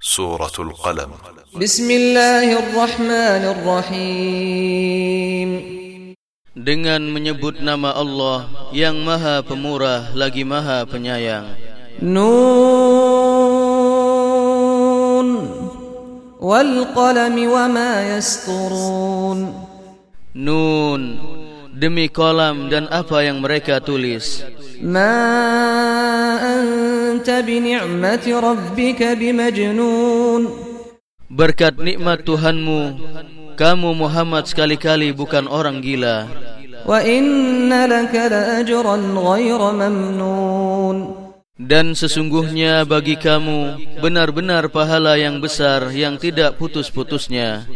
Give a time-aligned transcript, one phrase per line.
[0.00, 1.10] سورة القلم
[1.56, 5.50] بسم الله الرحمن الرحيم
[6.56, 11.52] Dengan menyebut nama Allah yang maha pemurah lagi maha penyayang
[12.02, 12.56] نون
[16.40, 19.38] والقلم وما يسطرون
[20.36, 21.02] Nun
[21.76, 24.44] Demi kolam dan apa yang mereka tulis
[24.84, 25.16] ما
[27.10, 30.42] أنت بنعمة ربك بمجنون
[31.26, 32.82] Berkat nikmat Tuhanmu
[33.58, 36.30] Kamu Muhammad sekali-kali bukan orang gila
[36.86, 40.98] وإن لك لأجرا غير ممنون
[41.56, 47.66] Dan sesungguhnya bagi kamu Benar-benar pahala yang besar Yang tidak putus-putusnya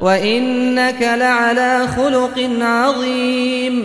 [0.00, 3.76] وإنك لعلى خلق عظيم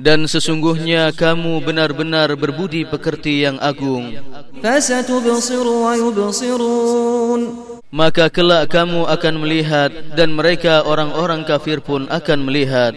[0.00, 4.16] dan sesungguhnya kamu benar-benar berbudi pekerti yang agung.
[7.90, 12.94] Maka kelak kamu akan melihat dan mereka orang-orang kafir pun akan melihat.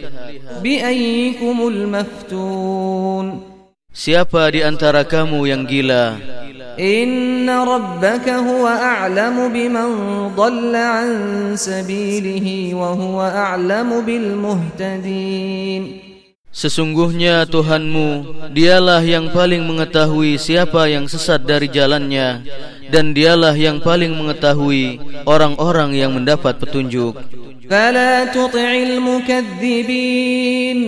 [3.93, 6.17] Siapa di antara kamu yang gila?
[6.73, 9.89] Inna rabbaka huwa a'lamu biman
[10.33, 11.09] dhalla 'an
[11.53, 16.12] sabilihi wa huwa a'lamu bil muhtadin.
[16.53, 18.09] Sesungguhnya Tuhanmu
[18.53, 22.45] dialah yang paling mengetahui siapa yang sesat dari jalannya
[22.93, 27.17] dan dialah yang paling mengetahui orang-orang yang mendapat petunjuk.
[27.65, 30.79] Fala tuti'il mukadzibin.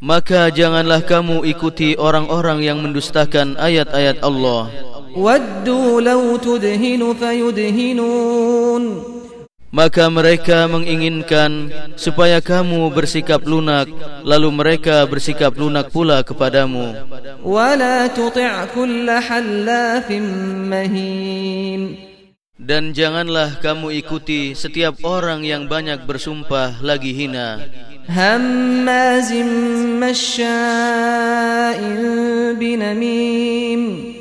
[0.00, 4.72] Maka janganlah kamu ikuti orang-orang yang mendustakan ayat-ayat Allah.
[5.12, 8.82] Waddu law tudhinu fayudhinun.
[9.68, 13.84] Maka mereka menginginkan supaya kamu bersikap lunak
[14.24, 16.96] lalu mereka bersikap lunak pula kepadamu.
[17.44, 20.24] Wala tuti' kulla hallafin
[20.72, 22.00] mahin.
[22.58, 27.62] Dan janganlah kamu ikuti setiap orang yang banyak bersumpah lagi hina.
[28.08, 32.00] Hammazim masya'in
[32.56, 34.16] binamim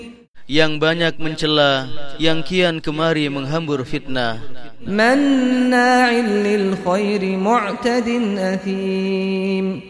[0.48, 4.40] yang banyak mencela yang kian kemari menghambur fitnah.
[4.82, 9.84] Manna'il lil khairi mu'tadin athim.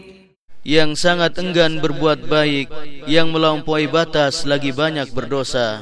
[0.66, 2.68] Yang sangat enggan berbuat baik
[3.08, 5.80] yang melampaui batas lagi banyak berdosa.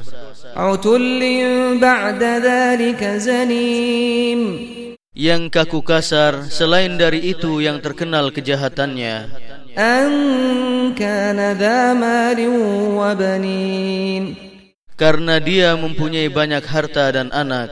[0.55, 4.41] Utullin ba'da dhalika zanim
[5.17, 9.33] yang kaku kasar selain dari itu yang terkenal kejahatannya.
[9.73, 10.13] An
[10.93, 12.53] kana dha malin
[12.93, 14.46] wa banin
[14.97, 17.69] karena dia mempunyai banyak harta dan anak.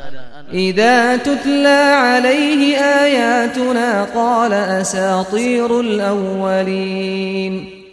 [0.53, 7.85] Idza tutla alaihi ayatuna qala asatirul awwalin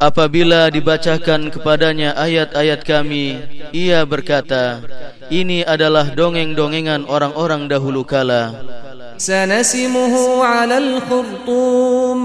[0.00, 3.36] Apabila dibacakan kepadanya ayat-ayat kami,
[3.76, 4.80] ia berkata,
[5.28, 8.48] ini adalah dongeng-dongengan orang-orang dahulu kala.
[9.20, 12.18] Sanasimuhu alal khurtum.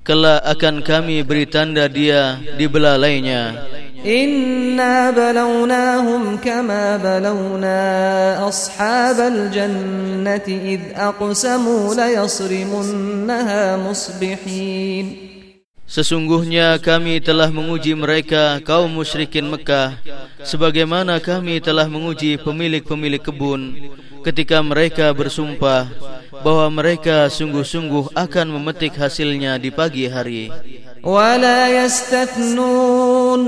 [0.00, 3.60] Kelak akan kami beri tanda dia di belalainya.
[4.05, 7.79] إنا بلوناهم كما بلونا
[8.47, 15.05] أصحاب الجنة إذ أقسموا ليصرمنها مصبحين
[15.87, 19.95] Sesungguhnya kami telah menguji mereka kaum musyrikin Mekah
[20.43, 23.87] Sebagaimana kami telah menguji pemilik-pemilik kebun
[24.19, 25.87] Ketika mereka bersumpah
[26.43, 30.51] Bahawa mereka sungguh-sungguh akan memetik hasilnya di pagi hari
[31.07, 33.41] ولا يستثنون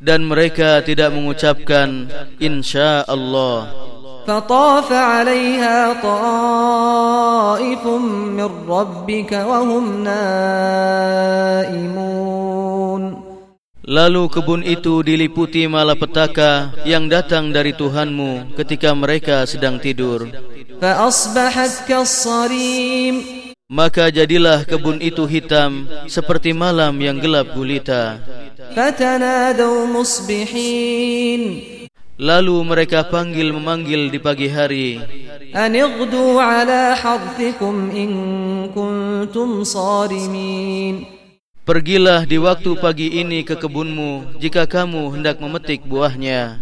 [0.00, 3.86] Dan mereka tidak mengucapkan Insya Allah
[4.26, 7.86] فطاف عليها طائف
[8.34, 11.96] من ربك وهم نائمون
[13.86, 20.26] Lalu kebun itu diliputi malapetaka yang datang dari Tuhanmu ketika mereka sedang tidur.
[20.82, 28.18] فأصبحت كالصريم Maka jadilah kebun itu hitam seperti malam yang gelap gulita.
[28.76, 31.42] فتنادوا مصبحين
[32.16, 35.04] Lalu mereka panggil memanggil di pagi hari.
[35.52, 38.10] أن اغدوا على حرثكم إن
[38.72, 40.94] كنتم صارمين
[41.66, 46.56] Pergilah di waktu pagi ini ke kebunmu jika kamu hendak memetik buahnya.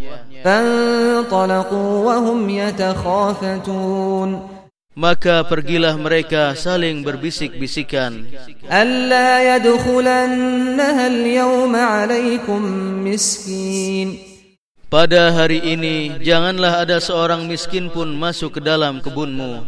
[0.44, 4.30] فانطلقوا وهم يتخافتون
[4.99, 8.27] maka pergilah mereka saling berbisik-bisikan
[8.67, 11.07] alla yadkhulannaha
[12.03, 12.59] alaykum
[12.99, 14.29] miskin
[14.89, 19.61] pada hari ini janganlah ada seorang miskin pun masuk ke dalam kebunmu.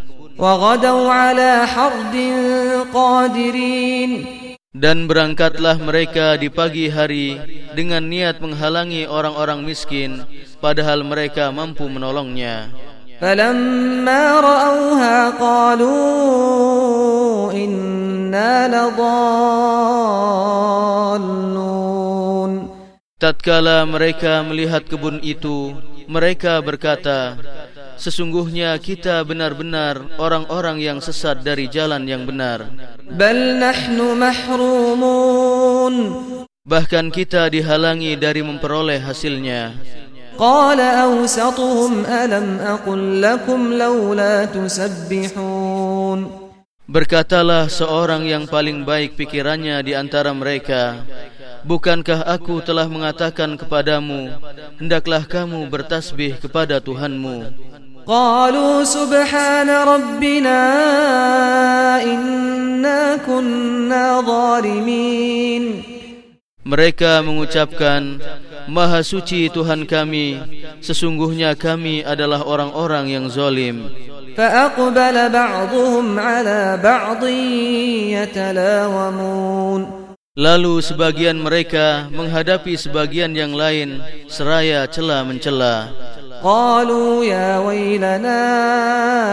[4.74, 7.38] Dan berangkatlah mereka di pagi hari
[7.78, 10.26] dengan niat menghalangi orang-orang miskin
[10.58, 12.74] padahal mereka mampu menolongnya.
[13.21, 15.97] فلما رأوها قالوا
[17.53, 20.37] إنا لضالون
[23.17, 25.73] Tatkala mereka melihat kebun itu,
[26.05, 27.41] mereka berkata,
[27.97, 32.69] Sesungguhnya kita benar-benar orang-orang yang sesat dari jalan yang benar.
[33.09, 35.95] Bal nahnu mahrumun.
[36.69, 39.73] Bahkan kita dihalangi dari memperoleh hasilnya.
[40.41, 46.29] Qala awsatuhum alam aqul lakum lawla tusabbihun.
[46.87, 51.03] Berkatalah seorang yang paling baik pikirannya di antara mereka,
[51.67, 54.31] Bukankah aku telah mengatakan kepadamu
[54.79, 57.51] Hendaklah kamu bertasbih kepada Tuhanmu
[58.07, 60.61] قالوا سبحان ربنا
[62.03, 65.90] إنا كنا ظالمين
[66.67, 68.19] Mereka mengucapkan
[68.67, 70.43] Maha suci Tuhan kami
[70.83, 73.87] Sesungguhnya kami adalah orang-orang yang zalim
[74.37, 77.25] فأقبل بعضهم على بعض
[78.13, 79.83] يتلاومون
[80.37, 85.89] Lalu sebagian mereka menghadapi sebagian yang lain seraya cela mencela.
[86.45, 88.43] قالوا يا ويلنا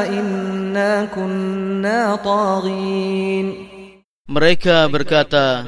[0.08, 3.68] إنا كنا طاغين
[4.24, 5.68] Mereka berkata,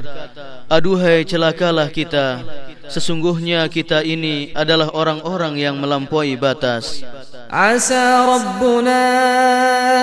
[0.71, 2.47] Aduhai celakalah kita,
[2.87, 7.03] sesungguhnya kita ini adalah orang-orang yang melampaui batas.
[7.51, 9.03] Asa Rabbuna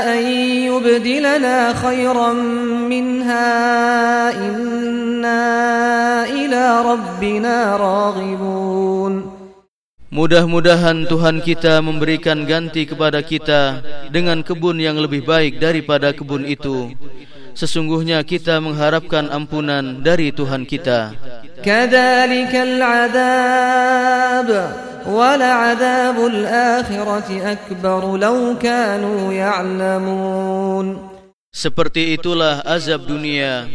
[0.04, 0.20] an
[0.68, 2.36] yubdilana khairan
[2.84, 3.48] minha
[4.36, 5.40] inna
[6.28, 9.24] ila Rabbina raghibun.
[10.12, 13.80] Mudah-mudahan Tuhan kita memberikan ganti kepada kita
[14.12, 16.92] dengan kebun yang lebih baik daripada kebun itu.
[17.58, 21.10] Sesungguhnya kita mengharapkan ampunan dari Tuhan kita.
[21.58, 24.48] Kadzalikal adzab
[25.10, 31.02] wal adzabul akhirati akbar law kanu ya'lamun.
[31.50, 33.66] Seperti itulah azab dunia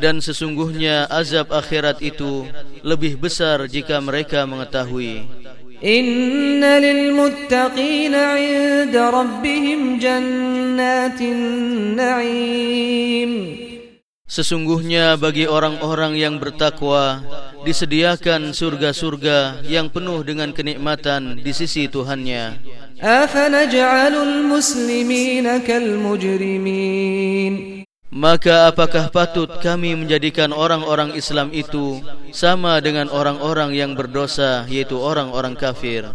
[0.00, 2.48] dan sesungguhnya azab akhirat itu
[2.80, 5.28] lebih besar jika mereka mengetahui.
[5.81, 13.31] إن للمتقين عند ربهم جنات النعيم
[14.31, 17.19] Sesungguhnya bagi orang-orang yang bertakwa
[17.67, 22.55] disediakan surga-surga yang penuh dengan kenikmatan di sisi Tuhannya.
[23.01, 27.53] أفنجعل المسلمين كالمجرمين
[28.16, 32.00] Maka apakah patut kami menjadikan orang-orang Islam itu
[32.32, 36.08] sama dengan orang-orang yang berdosa yaitu orang-orang kafir?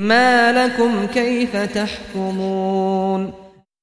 [0.00, 3.36] Ma lakum kaifa tahkumun?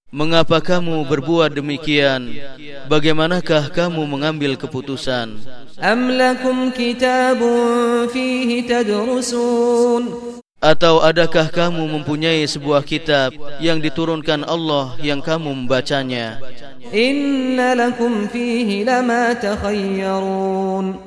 [0.10, 2.34] Mengapa kamu berbuat demikian?
[2.90, 5.38] Bagaimanakah kamu mengambil keputusan?
[5.78, 10.34] Am lakum kitabun fihi tadrusun?
[10.58, 16.42] Atau adakah kamu mempunyai sebuah kitab yang diturunkan Allah yang kamu membacanya?
[16.90, 20.98] Inna lakum fihi lama takhayyarun.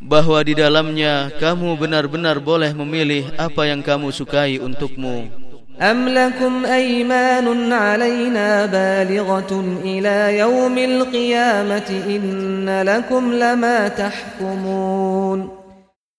[0.00, 5.28] Bahawa di dalamnya kamu benar-benar boleh memilih apa yang kamu sukai untukmu.
[5.76, 15.59] Am lakum aymanun alayna balighatun ila yawmil qiyamati inna lakum lama tahkumun.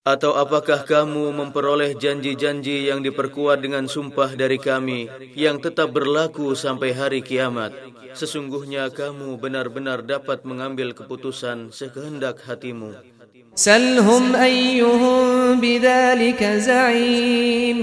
[0.01, 5.06] Atau apakah kamu memperoleh janji-janji yang diperkuat dengan sumpah dari kami
[5.38, 7.69] yang tetap berlaku sampai hari kiamat?
[8.18, 12.97] Sesungguhnya kamu benar-benar dapat mengambil keputusan sekehendak hatimu.
[13.54, 17.80] Salhum ayyuhum bidhalika za'im.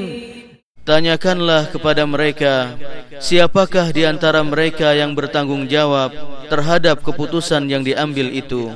[0.83, 2.75] Tanyakanlah kepada mereka,
[3.23, 6.11] siapakah di antara mereka yang bertanggung jawab
[6.51, 8.75] terhadap keputusan yang diambil itu?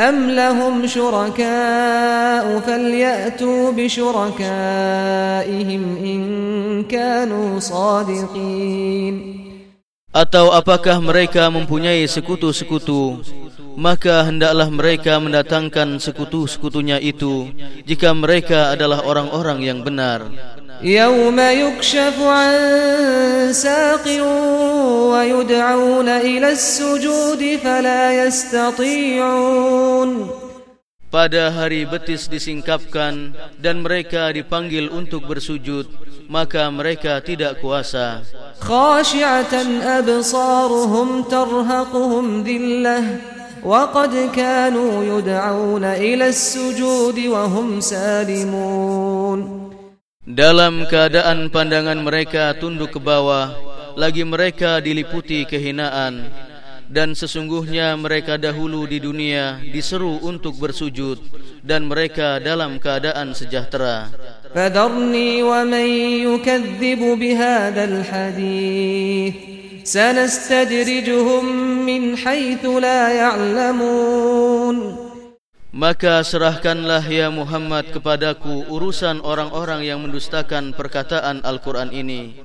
[0.00, 4.22] أم لهم شركاء فليأتوا بشركائهم
[5.96, 6.20] إن
[6.84, 9.16] كانوا صادقين
[10.16, 13.20] Atau apakah mereka mempunyai sekutu-sekutu
[13.76, 17.52] Maka hendaklah mereka mendatangkan sekutu-sekutunya itu
[17.84, 20.24] Jika mereka adalah orang-orang yang benar
[20.83, 22.53] يوم يكشف عن
[23.53, 24.07] ساق
[25.13, 30.09] ويدعون إلى السجود فلا يستطيعون.
[31.11, 35.85] Pada hari betis disingkapkan dan mereka dipanggil untuk bersujud
[36.31, 38.23] maka mereka tidak kuasa.
[38.61, 39.53] خاشعة
[39.99, 43.17] أبصارهم ترهقهم ذلة
[43.65, 49.70] وقد كانوا يدعون إلى السجود وهم سالمون
[50.31, 53.51] dalam keadaan pandangan mereka tunduk ke bawah
[53.99, 56.31] lagi mereka diliputi kehinaan.
[56.91, 61.23] Dan sesungguhnya mereka dahulu di dunia diseru untuk bersujud
[61.63, 64.11] dan mereka dalam keadaan sejahtera.
[64.51, 65.87] Fadarni wa man
[66.19, 69.39] yukadzibu bihadal hadith
[69.87, 71.47] sanastadrijuhum
[71.87, 74.77] min haythu la ya'lamun.
[74.91, 75.00] ya
[75.71, 82.35] Maka serahkanlah ya Muhammad kepadaku urusan orang-orang yang mendustakan perkataan Al-Quran ini.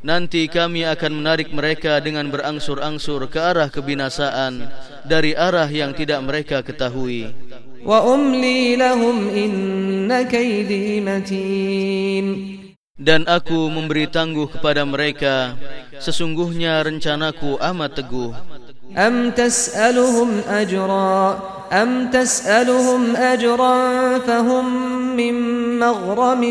[0.00, 4.68] Nanti kami akan menarik mereka dengan berangsur-angsur ke arah kebinasaan
[5.04, 7.36] dari arah yang tidak mereka ketahui.
[7.84, 12.24] Wa umli lahum inna kaydi matin.
[12.96, 15.58] Dan aku memberi tangguh kepada mereka
[15.98, 18.30] Sesungguhnya rencanaku amat teguh
[18.94, 23.75] Am tas'aluhum ajra' أم تسألهم أجرا
[24.19, 24.65] فهم
[25.15, 25.35] من
[25.79, 26.43] مغرم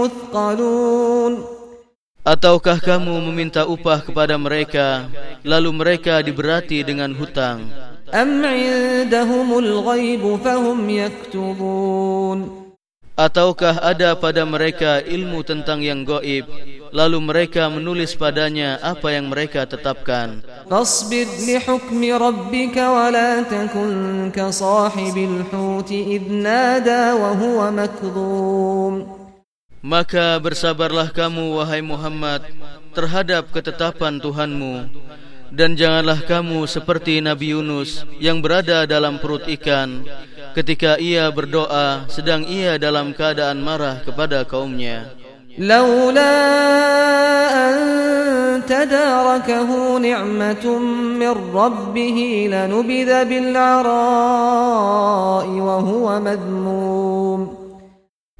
[0.00, 1.32] مثقلون
[2.24, 5.12] Ataukah kamu meminta upah kepada mereka
[5.44, 7.68] Lalu mereka diberati dengan hutang
[8.14, 12.38] أم عندهم الغيب فهم يكتبون
[13.14, 16.50] Ataukah ada pada mereka ilmu tentang yang goib
[16.89, 20.41] lalu mereka menulis padanya apa yang mereka tetapkan.
[20.69, 28.93] Fasbid li hukmi rabbika wa la takun ka sahibil huti idnada wa huwa makdhum.
[29.79, 32.43] Maka bersabarlah kamu wahai Muhammad
[32.91, 34.91] terhadap ketetapan Tuhanmu.
[35.49, 40.05] Dan janganlah kamu seperti Nabi Yunus yang berada dalam perut ikan
[40.53, 45.18] ketika ia berdoa sedang ia dalam keadaan marah kepada kaumnya.
[45.58, 46.34] لولا
[47.54, 47.74] أن
[48.66, 50.78] تداركه نعمة
[51.20, 54.66] من ربه لنبذ بالعراء
[55.48, 57.64] وهو مذموم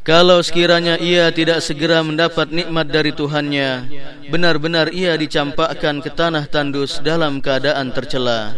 [0.04, 3.88] Kalau sekiranya ia tidak segera mendapat nikmat dari Tuhannya,
[4.28, 8.52] benar-benar ia dicampakkan ke tanah tandus dalam keadaan tercela.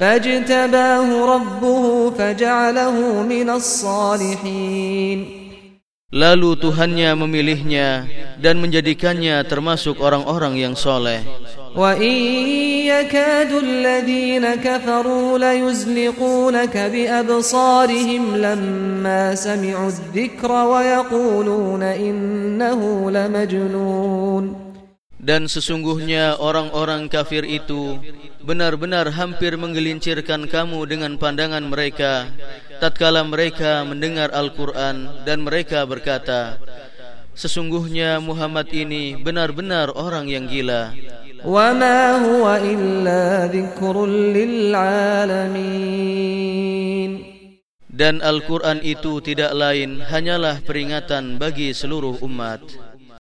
[0.00, 5.39] فاجتباه ربه فجعله من الصالحين
[6.11, 8.03] Lalu Tuhannya memilihnya
[8.35, 11.23] dan menjadikannya termasuk orang-orang yang soleh.
[25.21, 27.81] Dan sesungguhnya orang-orang kafir itu
[28.43, 32.27] benar-benar hampir menggelincirkan kamu dengan pandangan mereka
[32.80, 36.58] tatkala mereka mendengar Al-Quran dan mereka berkata
[37.36, 40.96] Sesungguhnya Muhammad ini benar-benar orang yang gila
[41.46, 45.86] وما هو إلا ذكر للعالمين
[47.96, 52.60] Dan Al-Quran itu tidak lain hanyalah peringatan bagi seluruh umat.